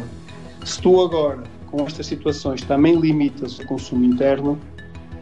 Se 0.64 0.82
tu 0.82 1.00
agora, 1.02 1.44
com 1.70 1.86
estas 1.86 2.08
situações, 2.08 2.62
também 2.64 2.96
limitas 3.00 3.60
o 3.60 3.68
consumo 3.68 4.04
interno, 4.04 4.58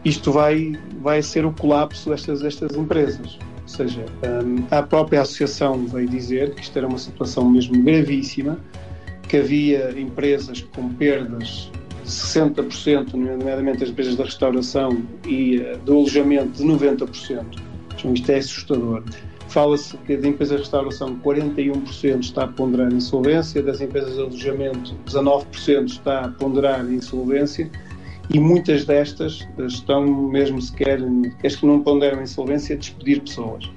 isto 0.04 0.32
vai, 0.32 0.78
vai 1.02 1.22
ser 1.22 1.44
o 1.44 1.52
colapso 1.52 2.10
destas, 2.10 2.40
destas 2.40 2.76
empresas. 2.76 3.38
Ou 3.64 3.68
seja, 3.68 4.04
hum, 4.44 4.64
a 4.70 4.82
própria 4.82 5.22
associação 5.22 5.86
veio 5.86 6.06
dizer 6.06 6.54
que 6.54 6.60
isto 6.60 6.76
era 6.76 6.86
uma 6.86 6.98
situação 6.98 7.48
mesmo 7.50 7.82
gravíssima, 7.82 8.58
que 9.26 9.38
havia 9.38 9.98
empresas 9.98 10.60
com 10.60 10.90
perdas 10.90 11.70
de 12.04 12.10
60%, 12.10 13.14
nomeadamente 13.14 13.82
as 13.82 13.90
empresas 13.90 14.16
da 14.16 14.24
restauração 14.24 15.02
e 15.26 15.60
eh, 15.60 15.78
do 15.84 15.94
alojamento 15.94 16.62
de 16.62 16.64
90%. 16.64 17.44
Então, 17.96 18.12
isto 18.12 18.30
é 18.30 18.36
assustador. 18.36 19.02
Fala-se 19.48 19.96
que 19.98 20.14
das 20.14 20.26
empresas 20.26 20.56
de 20.56 20.62
restauração 20.64 21.18
41% 21.20 22.20
está 22.20 22.44
a 22.44 22.48
ponderar 22.48 22.92
insolvência, 22.92 23.62
das 23.62 23.80
empresas 23.80 24.14
de 24.14 24.20
alojamento 24.20 24.94
19% 25.06 25.86
está 25.86 26.20
a 26.26 26.28
ponderar 26.28 26.84
insolvência 26.92 27.70
e 28.30 28.40
muitas 28.40 28.84
destas 28.84 29.46
estão 29.58 30.04
mesmo 30.06 30.60
sequer, 30.60 30.98
as 31.44 31.56
que 31.56 31.66
não 31.66 31.80
ponderam 31.80 32.22
insolvência, 32.22 32.74
a 32.74 32.78
despedir 32.78 33.20
pessoas. 33.20 33.70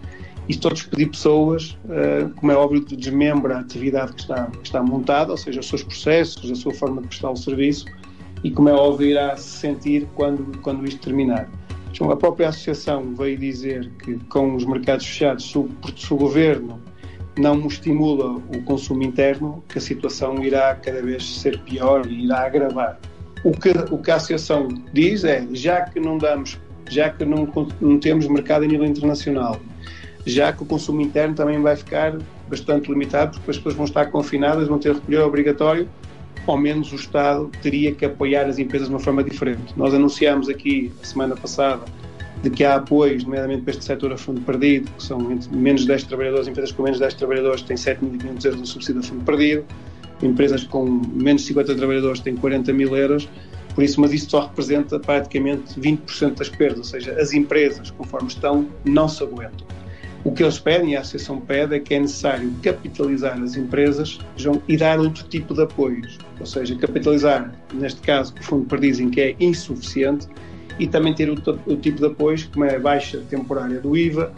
E 0.47 0.51
estou 0.51 0.71
a 0.71 0.73
despedir 0.73 1.09
pessoas, 1.09 1.77
eh, 1.89 2.29
como 2.37 2.51
é 2.51 2.55
óbvio, 2.55 2.79
desmembra 2.85 3.57
a 3.57 3.59
atividade 3.59 4.13
que 4.13 4.21
está, 4.21 4.45
que 4.45 4.65
está 4.65 4.81
montada, 4.81 5.31
ou 5.31 5.37
seja, 5.37 5.59
os 5.59 5.67
seus 5.67 5.83
processos, 5.83 6.49
a 6.49 6.55
sua 6.55 6.73
forma 6.73 7.01
de 7.01 7.09
prestar 7.09 7.31
o 7.31 7.35
serviço, 7.35 7.85
e 8.43 8.49
como 8.49 8.69
é 8.69 8.73
óbvio, 8.73 9.09
irá 9.09 9.35
se 9.35 9.57
sentir 9.57 10.07
quando, 10.15 10.57
quando 10.61 10.85
isto 10.85 11.01
terminar. 11.01 11.49
Então, 11.91 12.09
a 12.11 12.15
própria 12.15 12.49
associação 12.49 13.13
veio 13.15 13.37
dizer 13.37 13.91
que 14.03 14.15
com 14.29 14.55
os 14.55 14.63
mercados 14.63 15.05
fechados, 15.05 15.49
se 15.49 15.57
o, 15.57 15.69
se 15.97 16.13
o 16.13 16.17
governo 16.17 16.79
não 17.37 17.67
estimula 17.67 18.35
o 18.35 18.61
consumo 18.63 19.03
interno, 19.03 19.63
que 19.67 19.77
a 19.77 19.81
situação 19.81 20.41
irá 20.43 20.75
cada 20.75 21.01
vez 21.01 21.39
ser 21.39 21.59
pior 21.61 22.05
e 22.05 22.23
irá 22.23 22.45
agravar. 22.45 22.99
O 23.43 23.51
que, 23.51 23.69
o 23.91 23.97
que 23.97 24.11
a 24.11 24.15
associação 24.15 24.67
diz 24.93 25.23
é, 25.23 25.45
já 25.53 25.81
que 25.81 25.99
não 25.99 26.17
damos, 26.17 26.57
já 26.89 27.09
que 27.09 27.23
não, 27.23 27.47
não 27.79 27.99
temos 27.99 28.27
mercado 28.27 28.63
a 28.63 28.67
nível 28.67 28.85
internacional, 28.85 29.59
já 30.25 30.51
que 30.51 30.63
o 30.63 30.65
consumo 30.65 31.01
interno 31.01 31.35
também 31.35 31.61
vai 31.61 31.75
ficar 31.75 32.17
bastante 32.49 32.89
limitado, 32.89 33.37
porque 33.37 33.51
as 33.51 33.57
pessoas 33.57 33.75
vão 33.75 33.85
estar 33.85 34.07
confinadas, 34.07 34.67
vão 34.67 34.79
ter 34.79 34.93
recolher 34.93 35.19
obrigatório, 35.19 35.87
ao 36.45 36.57
menos 36.57 36.91
o 36.91 36.95
Estado 36.95 37.49
teria 37.61 37.93
que 37.93 38.05
apoiar 38.05 38.45
as 38.45 38.57
empresas 38.57 38.87
de 38.87 38.93
uma 38.93 38.99
forma 38.99 39.23
diferente. 39.23 39.73
Nós 39.75 39.93
anunciámos 39.93 40.49
aqui, 40.49 40.91
a 41.01 41.05
semana 41.05 41.35
passada, 41.35 41.83
de 42.41 42.49
que 42.49 42.63
há 42.63 42.75
apoios, 42.75 43.23
nomeadamente 43.23 43.63
para 43.63 43.71
este 43.71 43.83
setor 43.83 44.13
a 44.13 44.17
fundo 44.17 44.41
perdido, 44.41 44.89
que 44.91 45.03
são 45.03 45.19
menos 45.51 45.81
de 45.81 45.87
10 45.87 46.03
trabalhadores, 46.03 46.47
empresas 46.47 46.71
com 46.71 46.83
menos 46.83 46.97
de 46.97 47.03
10 47.03 47.13
trabalhadores 47.15 47.61
têm 47.63 47.75
7.500 47.75 48.45
euros 48.45 48.61
de 48.61 48.67
subsídio 48.67 49.01
a 49.01 49.03
fundo 49.03 49.25
perdido, 49.25 49.65
empresas 50.21 50.63
com 50.63 50.85
menos 50.85 51.41
de 51.41 51.49
50 51.49 51.75
trabalhadores 51.75 52.19
têm 52.19 52.35
40 52.35 52.73
mil 52.73 52.95
euros, 52.95 53.29
por 53.75 53.83
isso, 53.83 54.01
mas 54.01 54.11
isso 54.11 54.31
só 54.31 54.47
representa 54.47 54.99
praticamente 54.99 55.79
20% 55.79 56.35
das 56.35 56.49
perdas, 56.49 56.79
ou 56.79 56.83
seja, 56.83 57.11
as 57.13 57.33
empresas, 57.33 57.91
conforme 57.91 58.27
estão, 58.27 58.67
não 58.83 59.07
se 59.07 59.21
aguentam. 59.23 59.67
O 60.23 60.31
que 60.31 60.41
eles 60.41 60.57
pedem, 60.57 60.93
e 60.93 60.95
a 60.97 61.01
Associação 61.01 61.39
pede, 61.39 61.75
é 61.75 61.79
que 61.79 61.93
é 61.93 61.99
necessário 61.99 62.51
capitalizar 62.63 63.39
as 63.39 63.55
empresas 63.55 64.19
e 64.67 64.75
dar 64.75 64.99
outro 64.99 65.23
tipo 65.25 65.53
de 65.53 65.61
apoios. 65.61 66.17
Ou 66.39 66.45
seja, 66.45 66.75
capitalizar, 66.75 67.53
neste 67.71 68.01
caso, 68.01 68.33
o 68.39 68.43
fundo 68.43 68.65
perdizem 68.65 69.11
que 69.11 69.21
é 69.21 69.35
insuficiente, 69.39 70.27
e 70.79 70.87
também 70.87 71.13
ter 71.13 71.29
o, 71.29 71.35
o 71.65 71.75
tipo 71.77 71.99
de 71.99 72.05
apoios, 72.07 72.45
como 72.45 72.65
é 72.65 72.75
a 72.75 72.79
baixa 72.79 73.19
temporária 73.29 73.79
do 73.79 73.95
IVA, 73.95 74.33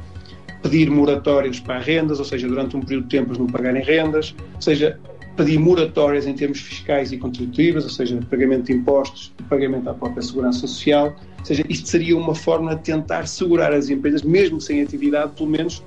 pedir 0.62 0.90
moratórias 0.90 1.60
para 1.60 1.80
rendas, 1.80 2.20
ou 2.20 2.26
seja, 2.26 2.48
durante 2.48 2.76
um 2.76 2.82
período 2.82 3.04
de 3.04 3.18
tempo 3.18 3.38
não 3.38 3.48
pagarem 3.48 3.82
rendas, 3.82 4.36
ou 4.56 4.62
seja, 4.62 5.00
pedir 5.40 5.58
moratórias 5.58 6.28
em 6.28 6.34
termos 6.34 6.60
fiscais 6.60 7.14
e 7.14 7.18
contributivas, 7.18 7.86
ou 7.86 7.90
seja, 7.90 8.20
pagamento 8.30 8.66
de 8.66 8.74
impostos 8.74 9.32
pagamento 9.48 9.90
à 9.90 9.94
própria 9.94 10.22
segurança 10.22 10.68
social. 10.68 11.16
Ou 11.40 11.46
seja, 11.46 11.64
isto 11.70 11.88
seria 11.88 12.18
uma 12.18 12.36
forma 12.36 12.76
de 12.76 12.84
tentar 12.84 13.26
segurar 13.26 13.72
as 13.72 13.90
empresas, 13.90 14.22
mesmo 14.22 14.60
sem 14.60 14.82
atividade, 14.82 15.32
pelo 15.38 15.50
menos 15.50 15.82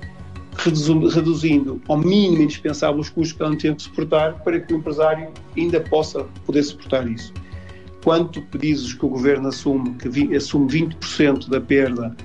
reduzindo 1.13 1.81
ao 1.87 1.97
mínimo 1.97 2.43
indispensável 2.43 2.99
os 2.99 3.09
custos 3.09 3.33
que 3.37 3.43
ela 3.43 3.55
tem 3.55 3.73
que 3.75 3.83
suportar 3.83 4.43
para 4.43 4.59
que 4.59 4.73
o 4.73 4.77
empresário 4.77 5.29
ainda 5.55 5.79
possa 5.79 6.23
poder 6.45 6.63
suportar 6.63 7.07
isso. 7.07 7.31
Quanto 8.03 8.41
pedizes 8.41 8.93
que 8.93 9.05
o 9.05 9.09
governo 9.09 9.49
assume, 9.49 9.95
que 9.95 10.35
assume 10.35 10.67
20% 10.67 11.47
da 11.49 11.61
perda, 11.61 12.15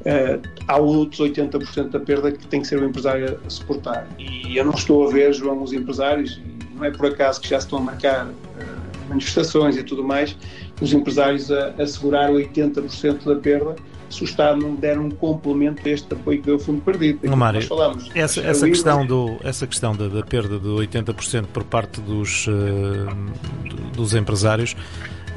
uh, 0.00 0.48
há 0.66 0.76
outros 0.76 1.20
80% 1.20 1.90
da 1.90 2.00
perda 2.00 2.32
que 2.32 2.46
tem 2.46 2.62
que 2.62 2.66
ser 2.66 2.80
o 2.80 2.84
empresário 2.84 3.38
a 3.44 3.50
suportar. 3.50 4.08
E 4.18 4.56
eu 4.56 4.64
não 4.64 4.72
estou 4.72 5.06
a 5.06 5.12
ver, 5.12 5.32
João, 5.32 5.62
os 5.62 5.72
empresários, 5.72 6.40
não 6.78 6.84
é 6.84 6.90
por 6.90 7.06
acaso 7.06 7.40
que 7.40 7.48
já 7.48 7.60
se 7.60 7.66
estão 7.66 7.78
a 7.78 7.82
marcar 7.82 8.26
uh, 8.26 9.08
manifestações 9.08 9.76
e 9.76 9.82
tudo 9.82 10.04
mais, 10.04 10.36
os 10.80 10.92
empresários 10.92 11.50
a, 11.50 11.74
assegurar 11.78 12.30
80% 12.30 13.24
da 13.24 13.36
perda 13.36 13.76
se 14.08 14.22
o 14.22 14.24
Estado 14.24 14.58
não 14.58 14.74
der 14.74 14.98
um 14.98 15.10
complemento 15.10 15.86
a 15.86 15.90
este 15.90 16.14
apoio 16.14 16.38
que 16.38 16.46
deu 16.46 16.56
o 16.56 16.58
fundo 16.58 16.80
perdido. 16.80 17.20
Não, 17.24 17.36
Mário, 17.36 17.60
falamos, 17.66 18.10
essa, 18.14 18.40
essa, 18.40 18.66
questão 18.66 19.04
do, 19.04 19.36
essa 19.44 19.66
questão 19.66 19.94
da, 19.94 20.08
da 20.08 20.22
perda 20.22 20.58
de 20.58 20.66
80% 20.66 21.46
por 21.52 21.64
parte 21.64 22.00
dos, 22.00 22.46
uh, 22.46 23.92
dos 23.94 24.14
empresários 24.14 24.74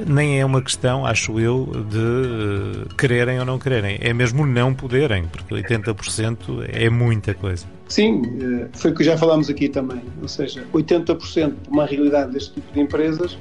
nem 0.07 0.39
é 0.39 0.45
uma 0.45 0.62
questão, 0.62 1.05
acho 1.05 1.39
eu, 1.39 1.69
de 1.89 1.98
uh, 1.98 2.95
quererem 2.95 3.39
ou 3.39 3.45
não 3.45 3.60
quererem. 3.60 3.98
É 4.01 4.13
mesmo 4.13 4.45
não 4.45 4.74
poderem, 4.74 5.25
porque 5.25 5.53
80% 5.53 6.69
é 6.71 6.89
muita 6.89 7.33
coisa. 7.33 7.65
Sim, 7.91 8.21
uh, 8.21 8.69
foi 8.71 8.91
o 8.91 8.95
que 8.95 9.03
já 9.03 9.17
falámos 9.17 9.50
aqui 9.50 9.67
também. 9.67 10.01
Ou 10.21 10.27
seja, 10.27 10.63
80% 10.74 11.53
de 11.63 11.69
uma 11.69 11.86
realidade 11.86 12.31
deste 12.31 12.53
tipo 12.53 12.74
de 12.74 12.79
empresas 12.79 13.38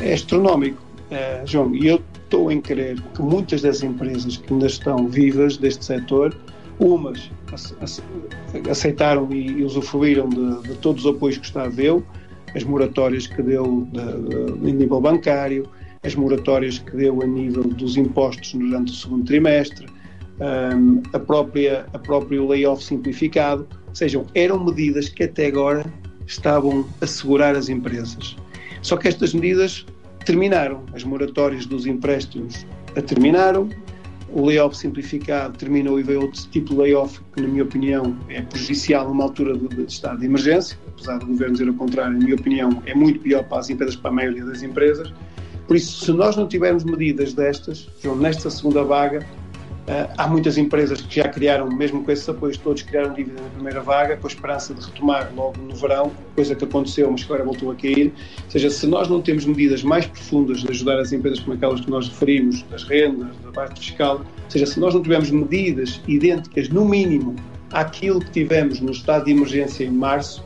é 0.00 0.12
astronómico. 0.12 0.80
Uh, 1.10 1.44
João, 1.44 1.74
e 1.74 1.88
eu 1.88 2.00
estou 2.22 2.52
em 2.52 2.60
crer 2.60 3.00
que 3.12 3.20
muitas 3.20 3.62
das 3.62 3.82
empresas 3.82 4.36
que 4.36 4.52
ainda 4.52 4.66
estão 4.66 5.08
vivas 5.08 5.56
deste 5.56 5.84
setor, 5.84 6.32
umas 6.78 7.28
aceitaram 8.70 9.28
e 9.32 9.64
usufruíram 9.64 10.28
de, 10.28 10.68
de 10.68 10.74
todos 10.76 11.04
os 11.04 11.16
apoios 11.16 11.38
que 11.38 11.42
o 11.42 11.46
Estado 11.46 11.74
deu, 11.74 12.04
as 12.54 12.62
moratórias 12.62 13.26
que 13.26 13.42
deu 13.42 13.88
de, 13.90 14.58
de, 14.60 14.70
em 14.70 14.74
nível 14.74 15.00
bancário, 15.00 15.68
as 16.04 16.14
moratórias 16.14 16.78
que 16.78 16.96
deu 16.96 17.20
a 17.20 17.26
nível 17.26 17.64
dos 17.64 17.96
impostos 17.96 18.54
durante 18.54 18.92
o 18.92 18.94
segundo 18.94 19.24
trimestre, 19.24 19.86
um, 20.40 21.02
a 21.12 21.18
própria 21.18 21.86
a 21.92 21.98
próprio 21.98 22.46
layoff 22.46 22.82
simplificado, 22.82 23.66
ou 23.88 23.94
seja, 23.94 24.24
eram 24.34 24.64
medidas 24.64 25.08
que 25.08 25.24
até 25.24 25.46
agora 25.46 25.84
estavam 26.26 26.86
a 27.00 27.06
segurar 27.06 27.56
as 27.56 27.68
empresas. 27.68 28.36
Só 28.80 28.96
que 28.96 29.08
estas 29.08 29.34
medidas 29.34 29.86
terminaram, 30.24 30.82
as 30.94 31.04
moratórias 31.04 31.66
dos 31.66 31.86
empréstimos 31.86 32.66
terminaram, 33.06 33.68
o 34.32 34.46
layoff 34.46 34.76
simplificado 34.76 35.58
terminou 35.58 36.00
e 36.00 36.02
veio 36.02 36.22
outro 36.22 36.40
tipo 36.50 36.70
de 36.70 36.80
layoff 36.80 37.20
que, 37.34 37.42
na 37.42 37.48
minha 37.48 37.62
opinião, 37.62 38.16
é 38.28 38.40
prejudicial 38.40 39.08
numa 39.08 39.24
altura 39.24 39.56
de, 39.56 39.68
de, 39.68 39.84
estado 39.84 40.20
de 40.20 40.26
emergência, 40.26 40.78
apesar 40.88 41.18
do 41.18 41.26
governo 41.26 41.52
dizer 41.52 41.68
o 41.68 41.74
contrário, 41.74 42.14
na 42.14 42.24
minha 42.24 42.34
opinião, 42.34 42.82
é 42.86 42.94
muito 42.94 43.20
pior 43.20 43.44
para 43.44 43.58
as 43.58 43.68
empresas, 43.68 43.94
para 43.94 44.10
a 44.10 44.14
maioria 44.14 44.44
das 44.44 44.62
empresas. 44.62 45.12
Por 45.66 45.76
isso, 45.76 46.04
se 46.04 46.12
nós 46.12 46.36
não 46.36 46.48
tivermos 46.48 46.82
medidas 46.84 47.34
destas, 47.34 47.88
João, 48.02 48.16
nesta 48.16 48.48
segunda 48.48 48.82
vaga, 48.82 49.24
há 50.16 50.28
muitas 50.28 50.56
empresas 50.56 51.00
que 51.00 51.16
já 51.16 51.28
criaram, 51.28 51.68
mesmo 51.68 52.04
com 52.04 52.12
esses 52.12 52.28
apoios 52.28 52.56
todos, 52.56 52.82
criaram 52.82 53.12
dívida 53.14 53.40
na 53.42 53.48
primeira 53.48 53.80
vaga, 53.80 54.16
com 54.16 54.26
a 54.26 54.30
esperança 54.30 54.72
de 54.74 54.84
retomar 54.84 55.32
logo 55.34 55.60
no 55.60 55.74
verão, 55.74 56.12
coisa 56.34 56.54
que 56.54 56.64
aconteceu, 56.64 57.10
mas 57.10 57.24
que 57.24 57.32
agora 57.32 57.44
voltou 57.44 57.70
a 57.70 57.74
cair. 57.74 58.12
Ou 58.44 58.50
seja, 58.50 58.70
se 58.70 58.86
nós 58.86 59.08
não 59.08 59.20
temos 59.20 59.44
medidas 59.44 59.82
mais 59.82 60.06
profundas 60.06 60.60
de 60.60 60.70
ajudar 60.70 61.00
as 61.00 61.12
empresas 61.12 61.40
como 61.40 61.54
aquelas 61.54 61.80
que 61.80 61.90
nós 61.90 62.08
referimos, 62.08 62.62
das 62.64 62.84
rendas, 62.84 63.36
da 63.44 63.50
parte 63.50 63.80
fiscal, 63.80 64.18
ou 64.18 64.50
seja, 64.50 64.66
se 64.66 64.78
nós 64.78 64.94
não 64.94 65.02
tivermos 65.02 65.30
medidas 65.30 66.00
idênticas, 66.06 66.68
no 66.68 66.84
mínimo, 66.84 67.34
àquilo 67.72 68.20
que 68.20 68.30
tivemos 68.30 68.80
no 68.80 68.92
estado 68.92 69.24
de 69.24 69.32
emergência 69.32 69.84
em 69.84 69.90
março, 69.90 70.44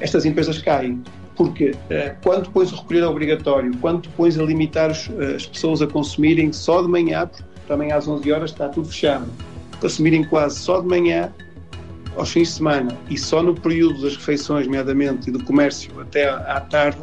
estas 0.00 0.24
empresas 0.26 0.58
caem. 0.58 1.02
Porque 1.36 1.70
uh, 1.70 1.76
quando 2.22 2.50
pões 2.50 2.70
o 2.70 2.76
recolher 2.76 3.04
obrigatório, 3.04 3.72
quando 3.80 4.08
pões 4.10 4.38
a 4.38 4.42
limitar 4.42 4.90
os, 4.90 5.08
uh, 5.08 5.34
as 5.34 5.46
pessoas 5.46 5.82
a 5.82 5.86
consumirem 5.86 6.52
só 6.52 6.80
de 6.80 6.88
manhã, 6.88 7.28
também 7.66 7.92
às 7.92 8.06
11 8.06 8.32
horas 8.32 8.50
está 8.50 8.68
tudo 8.68 8.88
fechado. 8.88 9.26
Consumirem 9.80 10.24
quase 10.24 10.58
só 10.58 10.80
de 10.80 10.86
manhã, 10.86 11.32
aos 12.16 12.30
fins 12.30 12.48
de 12.48 12.54
semana 12.54 12.96
e 13.10 13.18
só 13.18 13.42
no 13.42 13.54
período 13.54 14.00
das 14.02 14.16
refeições, 14.16 14.66
nomeadamente, 14.66 15.28
e 15.28 15.32
do 15.32 15.42
comércio 15.44 15.90
até 16.00 16.28
à 16.28 16.60
tarde, 16.60 17.00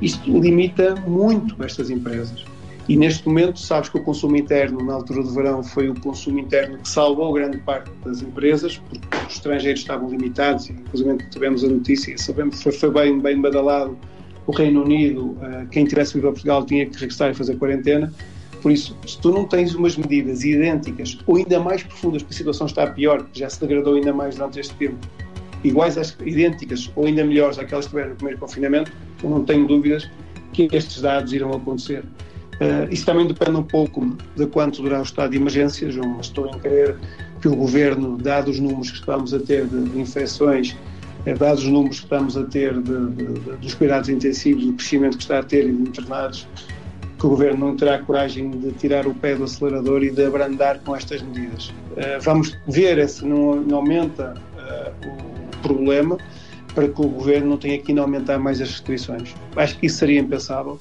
isto 0.00 0.40
limita 0.40 0.94
muito 1.06 1.62
estas 1.62 1.90
empresas. 1.90 2.44
E 2.86 2.96
neste 2.96 3.26
momento, 3.26 3.58
sabes 3.58 3.88
que 3.88 3.96
o 3.96 4.02
consumo 4.02 4.36
interno, 4.36 4.84
na 4.84 4.94
altura 4.94 5.22
do 5.22 5.30
verão, 5.30 5.62
foi 5.62 5.88
o 5.88 5.98
consumo 6.00 6.38
interno 6.38 6.76
que 6.78 6.88
salvou 6.88 7.32
grande 7.32 7.56
parte 7.58 7.90
das 8.04 8.20
empresas, 8.20 8.76
porque 8.76 9.08
os 9.26 9.34
estrangeiros 9.34 9.80
estavam 9.80 10.10
limitados, 10.10 10.68
e 10.68 10.72
inclusive 10.72 11.16
tivemos 11.30 11.64
a 11.64 11.68
notícia, 11.68 12.16
sabemos 12.18 12.62
que 12.62 12.72
foi 12.72 12.90
bem, 12.90 13.18
bem 13.18 13.40
badalado 13.40 13.96
o 14.46 14.52
Reino 14.52 14.84
Unido, 14.84 15.36
eh, 15.40 15.66
quem 15.70 15.86
tivesse 15.86 16.14
vindo 16.14 16.28
a 16.28 16.32
Portugal 16.32 16.66
tinha 16.66 16.84
que 16.84 16.98
regressar 16.98 17.30
e 17.30 17.34
fazer 17.34 17.56
quarentena. 17.56 18.12
Por 18.64 18.72
isso, 18.72 18.96
se 19.06 19.18
tu 19.18 19.30
não 19.30 19.44
tens 19.44 19.74
umas 19.74 19.94
medidas 19.94 20.42
idênticas 20.42 21.18
ou 21.26 21.36
ainda 21.36 21.60
mais 21.60 21.82
profundas, 21.82 22.22
porque 22.22 22.32
a 22.32 22.38
situação 22.38 22.66
está 22.66 22.86
pior, 22.86 23.26
já 23.34 23.50
se 23.50 23.60
degradou 23.60 23.94
ainda 23.94 24.10
mais 24.10 24.36
durante 24.36 24.58
este 24.58 24.74
tempo, 24.76 24.96
iguais 25.62 25.98
às 25.98 26.16
idênticas 26.24 26.90
ou 26.96 27.04
ainda 27.04 27.22
melhores 27.26 27.58
àquelas 27.58 27.84
que 27.84 27.90
tiveram 27.90 28.12
no 28.12 28.16
primeiro 28.16 28.40
confinamento, 28.40 28.90
eu 29.22 29.28
não 29.28 29.44
tenho 29.44 29.66
dúvidas 29.66 30.08
que 30.54 30.66
estes 30.72 31.02
dados 31.02 31.30
irão 31.34 31.52
acontecer. 31.52 32.04
Uh, 32.54 32.90
isso 32.90 33.04
também 33.04 33.26
depende 33.26 33.54
um 33.58 33.62
pouco 33.62 34.16
de 34.34 34.46
quanto 34.46 34.80
durar 34.80 35.00
o 35.00 35.02
estado 35.02 35.32
de 35.32 35.36
emergência, 35.36 35.90
João, 35.90 36.14
mas 36.16 36.28
estou 36.28 36.46
em 36.46 36.58
crer 36.58 36.96
que 37.42 37.48
o 37.48 37.54
Governo, 37.54 38.16
dados 38.16 38.54
os 38.54 38.60
números 38.60 38.90
que 38.90 38.96
estamos 38.96 39.34
a 39.34 39.40
ter 39.40 39.66
de, 39.66 39.90
de 39.90 40.00
infecções, 40.00 40.74
eh, 41.26 41.34
dados 41.34 41.64
os 41.64 41.70
números 41.70 41.98
que 41.98 42.04
estamos 42.04 42.34
a 42.34 42.44
ter 42.44 42.72
de, 42.80 43.10
de, 43.10 43.56
dos 43.58 43.74
cuidados 43.74 44.08
intensivos, 44.08 44.64
do 44.64 44.72
crescimento 44.72 45.18
que 45.18 45.22
está 45.22 45.40
a 45.40 45.42
ter 45.42 45.68
e 45.68 45.72
de 45.72 45.82
internados, 45.82 46.48
que 47.24 47.28
o 47.28 47.30
Governo 47.30 47.68
não 47.68 47.74
terá 47.74 47.98
coragem 48.00 48.50
de 48.50 48.70
tirar 48.72 49.06
o 49.06 49.14
pé 49.14 49.34
do 49.34 49.44
acelerador 49.44 50.02
e 50.02 50.10
de 50.10 50.26
abrandar 50.26 50.78
com 50.80 50.94
estas 50.94 51.22
medidas. 51.22 51.68
Uh, 51.68 52.20
vamos 52.20 52.54
ver 52.68 53.08
se 53.08 53.24
não, 53.24 53.64
aumenta 53.74 54.34
uh, 54.58 55.08
o 55.08 55.56
problema 55.62 56.18
para 56.74 56.86
que 56.86 57.00
o 57.00 57.08
Governo 57.08 57.48
não 57.48 57.56
tenha 57.56 57.78
que 57.78 57.92
ainda 57.92 58.02
aumentar 58.02 58.38
mais 58.38 58.60
as 58.60 58.68
restrições. 58.72 59.34
Acho 59.56 59.78
que 59.78 59.86
isso 59.86 59.96
seria 59.96 60.20
impensável. 60.20 60.78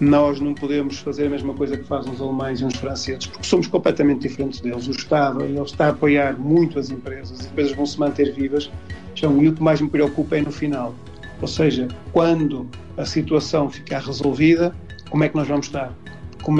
Nós 0.00 0.40
não 0.40 0.52
podemos 0.52 0.98
fazer 0.98 1.26
a 1.26 1.30
mesma 1.30 1.54
coisa 1.54 1.76
que 1.76 1.84
fazem 1.84 2.12
os 2.12 2.20
alemães 2.20 2.60
e 2.60 2.64
os 2.64 2.74
franceses, 2.74 3.26
porque 3.26 3.46
somos 3.46 3.68
completamente 3.68 4.26
diferentes 4.26 4.60
deles. 4.60 4.88
O 4.88 4.90
Estado 4.90 5.44
ele 5.44 5.60
está 5.60 5.86
a 5.86 5.90
apoiar 5.90 6.36
muito 6.36 6.80
as 6.80 6.90
empresas, 6.90 7.38
as 7.38 7.46
empresas 7.46 7.76
vão 7.76 7.86
se 7.86 8.00
manter 8.00 8.32
vivas, 8.34 8.68
então, 9.16 9.40
e 9.42 9.48
o 9.48 9.52
que 9.52 9.62
mais 9.62 9.80
me 9.80 9.88
preocupa 9.88 10.36
é 10.36 10.40
no 10.40 10.50
final. 10.50 10.92
Ou 11.40 11.48
seja, 11.48 11.88
quando 12.12 12.68
a 12.96 13.04
situação 13.04 13.70
ficar 13.70 14.00
resolvida, 14.00 14.74
como 15.10 15.24
é 15.24 15.28
que 15.28 15.36
nós 15.36 15.48
vamos 15.48 15.66
estar? 15.66 15.92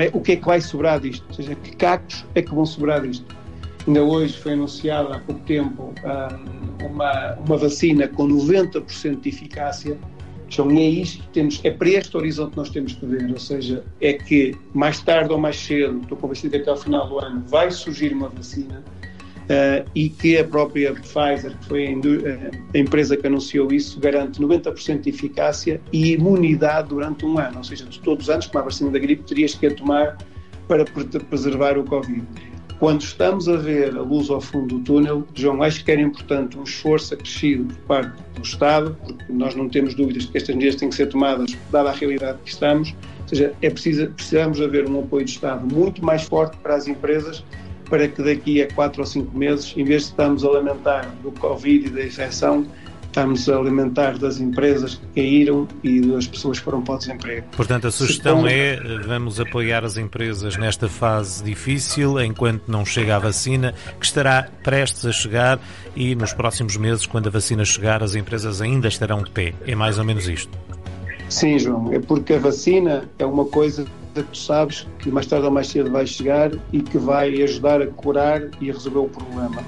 É, 0.01 0.11
o 0.13 0.21
que 0.21 0.33
é 0.33 0.37
que 0.37 0.45
vai 0.45 0.61
sobrar 0.61 1.01
disto? 1.01 1.25
Ou 1.29 1.35
seja, 1.35 1.55
que 1.55 1.75
cacos 1.77 2.25
é 2.35 2.43
que 2.43 2.55
vão 2.55 2.67
sobrar 2.67 3.03
disto? 3.03 3.25
Ainda 3.87 4.03
hoje 4.03 4.37
foi 4.37 4.53
anunciada 4.53 5.17
há 5.17 5.21
pouco 5.21 5.41
tempo 5.43 5.95
um, 6.05 6.87
uma, 6.87 7.35
uma 7.37 7.57
vacina 7.57 8.07
com 8.07 8.29
90% 8.29 9.21
de 9.21 9.29
eficácia. 9.29 9.99
Então, 10.47 10.71
é 10.71 10.83
isto 10.83 11.23
que 11.23 11.29
temos, 11.29 11.61
é 11.65 11.71
para 11.71 11.89
este 11.89 12.17
horizonte 12.17 12.51
que 12.51 12.57
nós 12.57 12.71
temos 12.71 12.93
que 12.95 13.07
ver, 13.07 13.31
ou 13.31 13.39
seja, 13.39 13.85
é 14.01 14.15
que 14.15 14.55
mais 14.75 15.01
tarde 15.01 15.33
ou 15.33 15.39
mais 15.39 15.57
cedo, 15.57 16.01
estou 16.03 16.17
convencido 16.17 16.51
que 16.51 16.57
até 16.59 16.71
ao 16.71 16.77
final 16.77 17.07
do 17.09 17.19
ano 17.19 17.45
vai 17.47 17.71
surgir 17.71 18.13
uma 18.13 18.29
vacina 18.29 18.83
uh, 19.49 19.89
e 19.95 20.09
que 20.09 20.39
a 20.39 20.45
própria 20.45 20.93
Pfizer, 20.95 21.57
que 21.59 21.67
foi 21.67 21.87
a, 21.87 22.79
empresa 22.79 23.17
que 23.17 23.27
anunciou 23.27 23.73
isso, 23.73 23.99
garante 23.99 24.41
90% 24.41 25.01
de 25.01 25.11
eficácia 25.11 25.81
e 25.93 26.13
imunidade 26.13 26.89
durante 26.89 27.25
um 27.25 27.39
ano, 27.39 27.59
ou 27.59 27.65
seja, 27.65 27.85
de 27.87 27.99
todos 28.01 28.25
os 28.27 28.31
anos, 28.31 28.47
como 28.47 28.61
a 28.61 28.63
vacina 28.65 28.91
da 28.91 28.99
gripe, 28.99 29.23
terias 29.25 29.55
que 29.55 29.67
a 29.67 29.75
tomar 29.75 30.19
para 30.67 30.85
preservar 30.85 31.79
o 31.79 31.85
Covid. 31.85 32.25
Quando 32.79 33.01
estamos 33.01 33.49
a 33.49 33.57
ver 33.57 33.97
a 33.97 34.03
luz 34.03 34.31
ao 34.31 34.41
fundo 34.41 34.79
do 34.79 34.85
túnel, 34.85 35.27
João, 35.35 35.65
acho 35.65 35.85
que 35.85 35.91
era 35.91 36.01
importante 36.01 36.57
um 36.57 36.63
esforço 36.63 37.13
acrescido 37.13 37.75
por 37.75 37.83
parte 37.87 38.23
do 38.35 38.43
Estado, 38.43 38.97
porque 39.05 39.33
nós 39.33 39.57
não 39.57 39.69
temos 39.69 39.95
dúvidas 39.95 40.27
que 40.27 40.37
estas 40.37 40.55
medidas 40.55 40.77
têm 40.77 40.89
que 40.89 40.95
ser 40.95 41.09
tomadas, 41.09 41.57
dada 41.73 41.89
a 41.89 41.93
realidade 41.93 42.39
que 42.45 42.51
estamos, 42.51 42.95
ou 43.23 43.29
seja, 43.29 43.53
é 43.61 43.69
preciso, 43.71 44.09
precisamos 44.11 44.61
haver 44.61 44.89
um 44.89 45.01
apoio 45.01 45.25
do 45.25 45.29
Estado 45.29 45.75
muito 45.75 46.05
mais 46.05 46.23
forte 46.23 46.57
para 46.59 46.77
as 46.77 46.87
empresas 46.87 47.43
para 47.89 48.09
que 48.09 48.23
daqui 48.23 48.63
a 48.63 48.73
quatro 48.73 49.01
ou 49.01 49.07
cinco 49.07 49.37
meses, 49.37 49.73
em 49.77 49.85
vez 49.85 50.03
de 50.03 50.09
estarmos 50.11 50.45
a 50.45 50.51
lamentar 50.51 51.11
do 51.23 51.31
Covid 51.33 51.87
e 51.87 51.91
da 51.91 52.05
infecção, 52.05 52.67
estamos 53.09 53.49
a 53.49 53.57
alimentar 53.57 54.19
das 54.19 54.39
empresas 54.39 54.95
que 54.95 55.23
caíram 55.23 55.67
e 55.83 56.01
das 56.01 56.27
pessoas 56.27 56.59
que 56.59 56.65
foram 56.65 56.83
para 56.83 56.95
o 56.95 56.99
desemprego. 56.99 57.47
Portanto, 57.57 57.87
a 57.87 57.91
sugestão 57.91 58.47
é 58.47 58.77
vamos 59.07 59.41
apoiar 59.41 59.85
as 59.85 59.97
empresas 59.97 60.57
nesta 60.57 60.89
fase 60.89 61.43
difícil, 61.43 62.21
enquanto 62.21 62.69
não 62.69 62.85
chega 62.85 63.17
a 63.17 63.19
vacina, 63.19 63.75
que 63.99 64.07
estará 64.07 64.49
prestes 64.63 65.05
a 65.07 65.13
chegar 65.13 65.59
e 65.97 66.15
nos 66.15 66.33
próximos 66.33 66.77
meses, 66.77 67.07
quando 67.07 67.29
a 67.29 67.31
vacina 67.31 67.65
chegar, 67.65 68.03
as 68.03 68.15
empresas 68.15 68.61
ainda 68.61 68.89
estarão 68.89 69.23
de 69.23 69.31
pé. 69.31 69.55
É 69.67 69.75
mais 69.75 69.99
ou 69.99 70.05
menos 70.05 70.29
isto. 70.29 70.57
Sim, 71.29 71.59
João, 71.59 71.93
é 71.93 71.99
porque 71.99 72.35
a 72.35 72.39
vacina 72.39 73.05
é 73.19 73.27
uma 73.27 73.45
coisa 73.45 73.87
tu 74.15 74.37
sabes 74.37 74.87
que 74.99 75.11
mais 75.11 75.27
tarde 75.27 75.47
ou 75.47 75.53
mais 75.53 75.69
cedo 75.69 75.91
vai 75.91 76.07
chegar 76.07 76.51
e 76.73 76.81
que 76.81 76.99
vai 76.99 77.43
ajudar 77.43 77.83
a 77.83 77.87
curar 77.87 78.43
e 78.61 78.71
a 78.71 78.73
resolver 78.73 78.99
o 78.99 79.09
problema. 79.09 79.63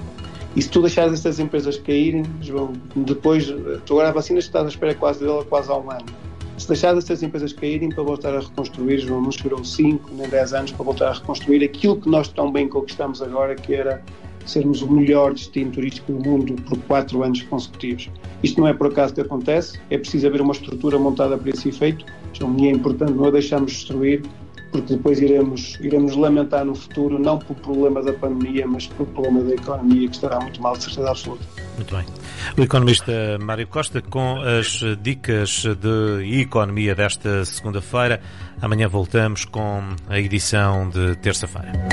E 0.56 0.62
se 0.62 0.68
tu 0.68 0.80
deixares 0.80 1.12
estas 1.12 1.38
empresas 1.38 1.78
caírem, 1.78 2.24
João, 2.40 2.72
depois, 2.96 3.46
tu 3.86 3.94
agora 3.94 4.08
a 4.08 4.12
vacina 4.12 4.40
estás 4.40 4.66
à 4.66 4.68
espera 4.68 4.94
quase 4.94 5.20
dela 5.20 5.44
quase 5.44 5.70
há 5.70 5.76
um 5.76 5.90
ano. 5.90 6.06
Se 6.58 6.66
deixares 6.66 6.98
estas 6.98 7.22
empresas 7.22 7.52
caírem 7.52 7.88
para 7.88 8.02
voltar 8.02 8.34
a 8.34 8.40
reconstruir, 8.40 8.98
João, 8.98 9.22
não 9.22 9.30
esperou 9.30 9.64
5 9.64 10.10
nem 10.12 10.28
10 10.28 10.52
anos 10.52 10.72
para 10.72 10.84
voltar 10.84 11.08
a 11.08 11.12
reconstruir 11.12 11.64
aquilo 11.64 12.00
que 12.00 12.08
nós 12.08 12.28
tão 12.28 12.50
bem 12.50 12.68
conquistamos 12.68 13.22
agora, 13.22 13.54
que 13.54 13.74
era 13.74 14.02
sermos 14.46 14.82
o 14.82 14.90
melhor 14.90 15.34
destino 15.34 15.70
turístico 15.70 16.12
do 16.12 16.28
mundo 16.28 16.54
por 16.62 16.78
quatro 16.82 17.22
anos 17.22 17.42
consecutivos. 17.42 18.10
Isto 18.42 18.60
não 18.60 18.68
é 18.68 18.72
por 18.72 18.88
acaso 18.88 19.14
que 19.14 19.20
acontece, 19.20 19.78
é 19.90 19.98
preciso 19.98 20.26
haver 20.26 20.40
uma 20.40 20.52
estrutura 20.52 20.98
montada 20.98 21.36
para 21.36 21.50
esse 21.50 21.68
efeito, 21.68 22.04
João, 22.32 22.56
e 22.58 22.68
é 22.68 22.70
importante 22.70 23.12
não 23.12 23.26
a 23.26 23.30
deixarmos 23.30 23.72
destruir 23.72 24.22
porque 24.70 24.94
depois 24.94 25.20
iremos, 25.20 25.78
iremos 25.80 26.16
lamentar 26.16 26.64
no 26.64 26.74
futuro, 26.74 27.18
não 27.18 27.38
pelo 27.38 27.54
problema 27.56 28.02
da 28.02 28.12
pandemia, 28.12 28.66
mas 28.66 28.86
pelo 28.86 29.08
problema 29.08 29.42
da 29.42 29.54
economia, 29.54 30.08
que 30.08 30.14
estará 30.14 30.38
muito 30.40 30.62
mal, 30.62 30.76
de 30.76 30.84
certeza 30.84 31.10
absoluta. 31.10 31.44
Muito 31.76 31.94
bem. 31.94 32.04
O 32.56 32.62
economista 32.62 33.38
Mário 33.40 33.66
Costa 33.66 34.00
com 34.00 34.36
as 34.40 34.82
dicas 35.02 35.64
de 35.64 36.40
economia 36.40 36.94
desta 36.94 37.44
segunda-feira. 37.44 38.20
Amanhã 38.60 38.88
voltamos 38.88 39.44
com 39.44 39.82
a 40.08 40.20
edição 40.20 40.88
de 40.88 41.16
terça-feira. 41.16 41.90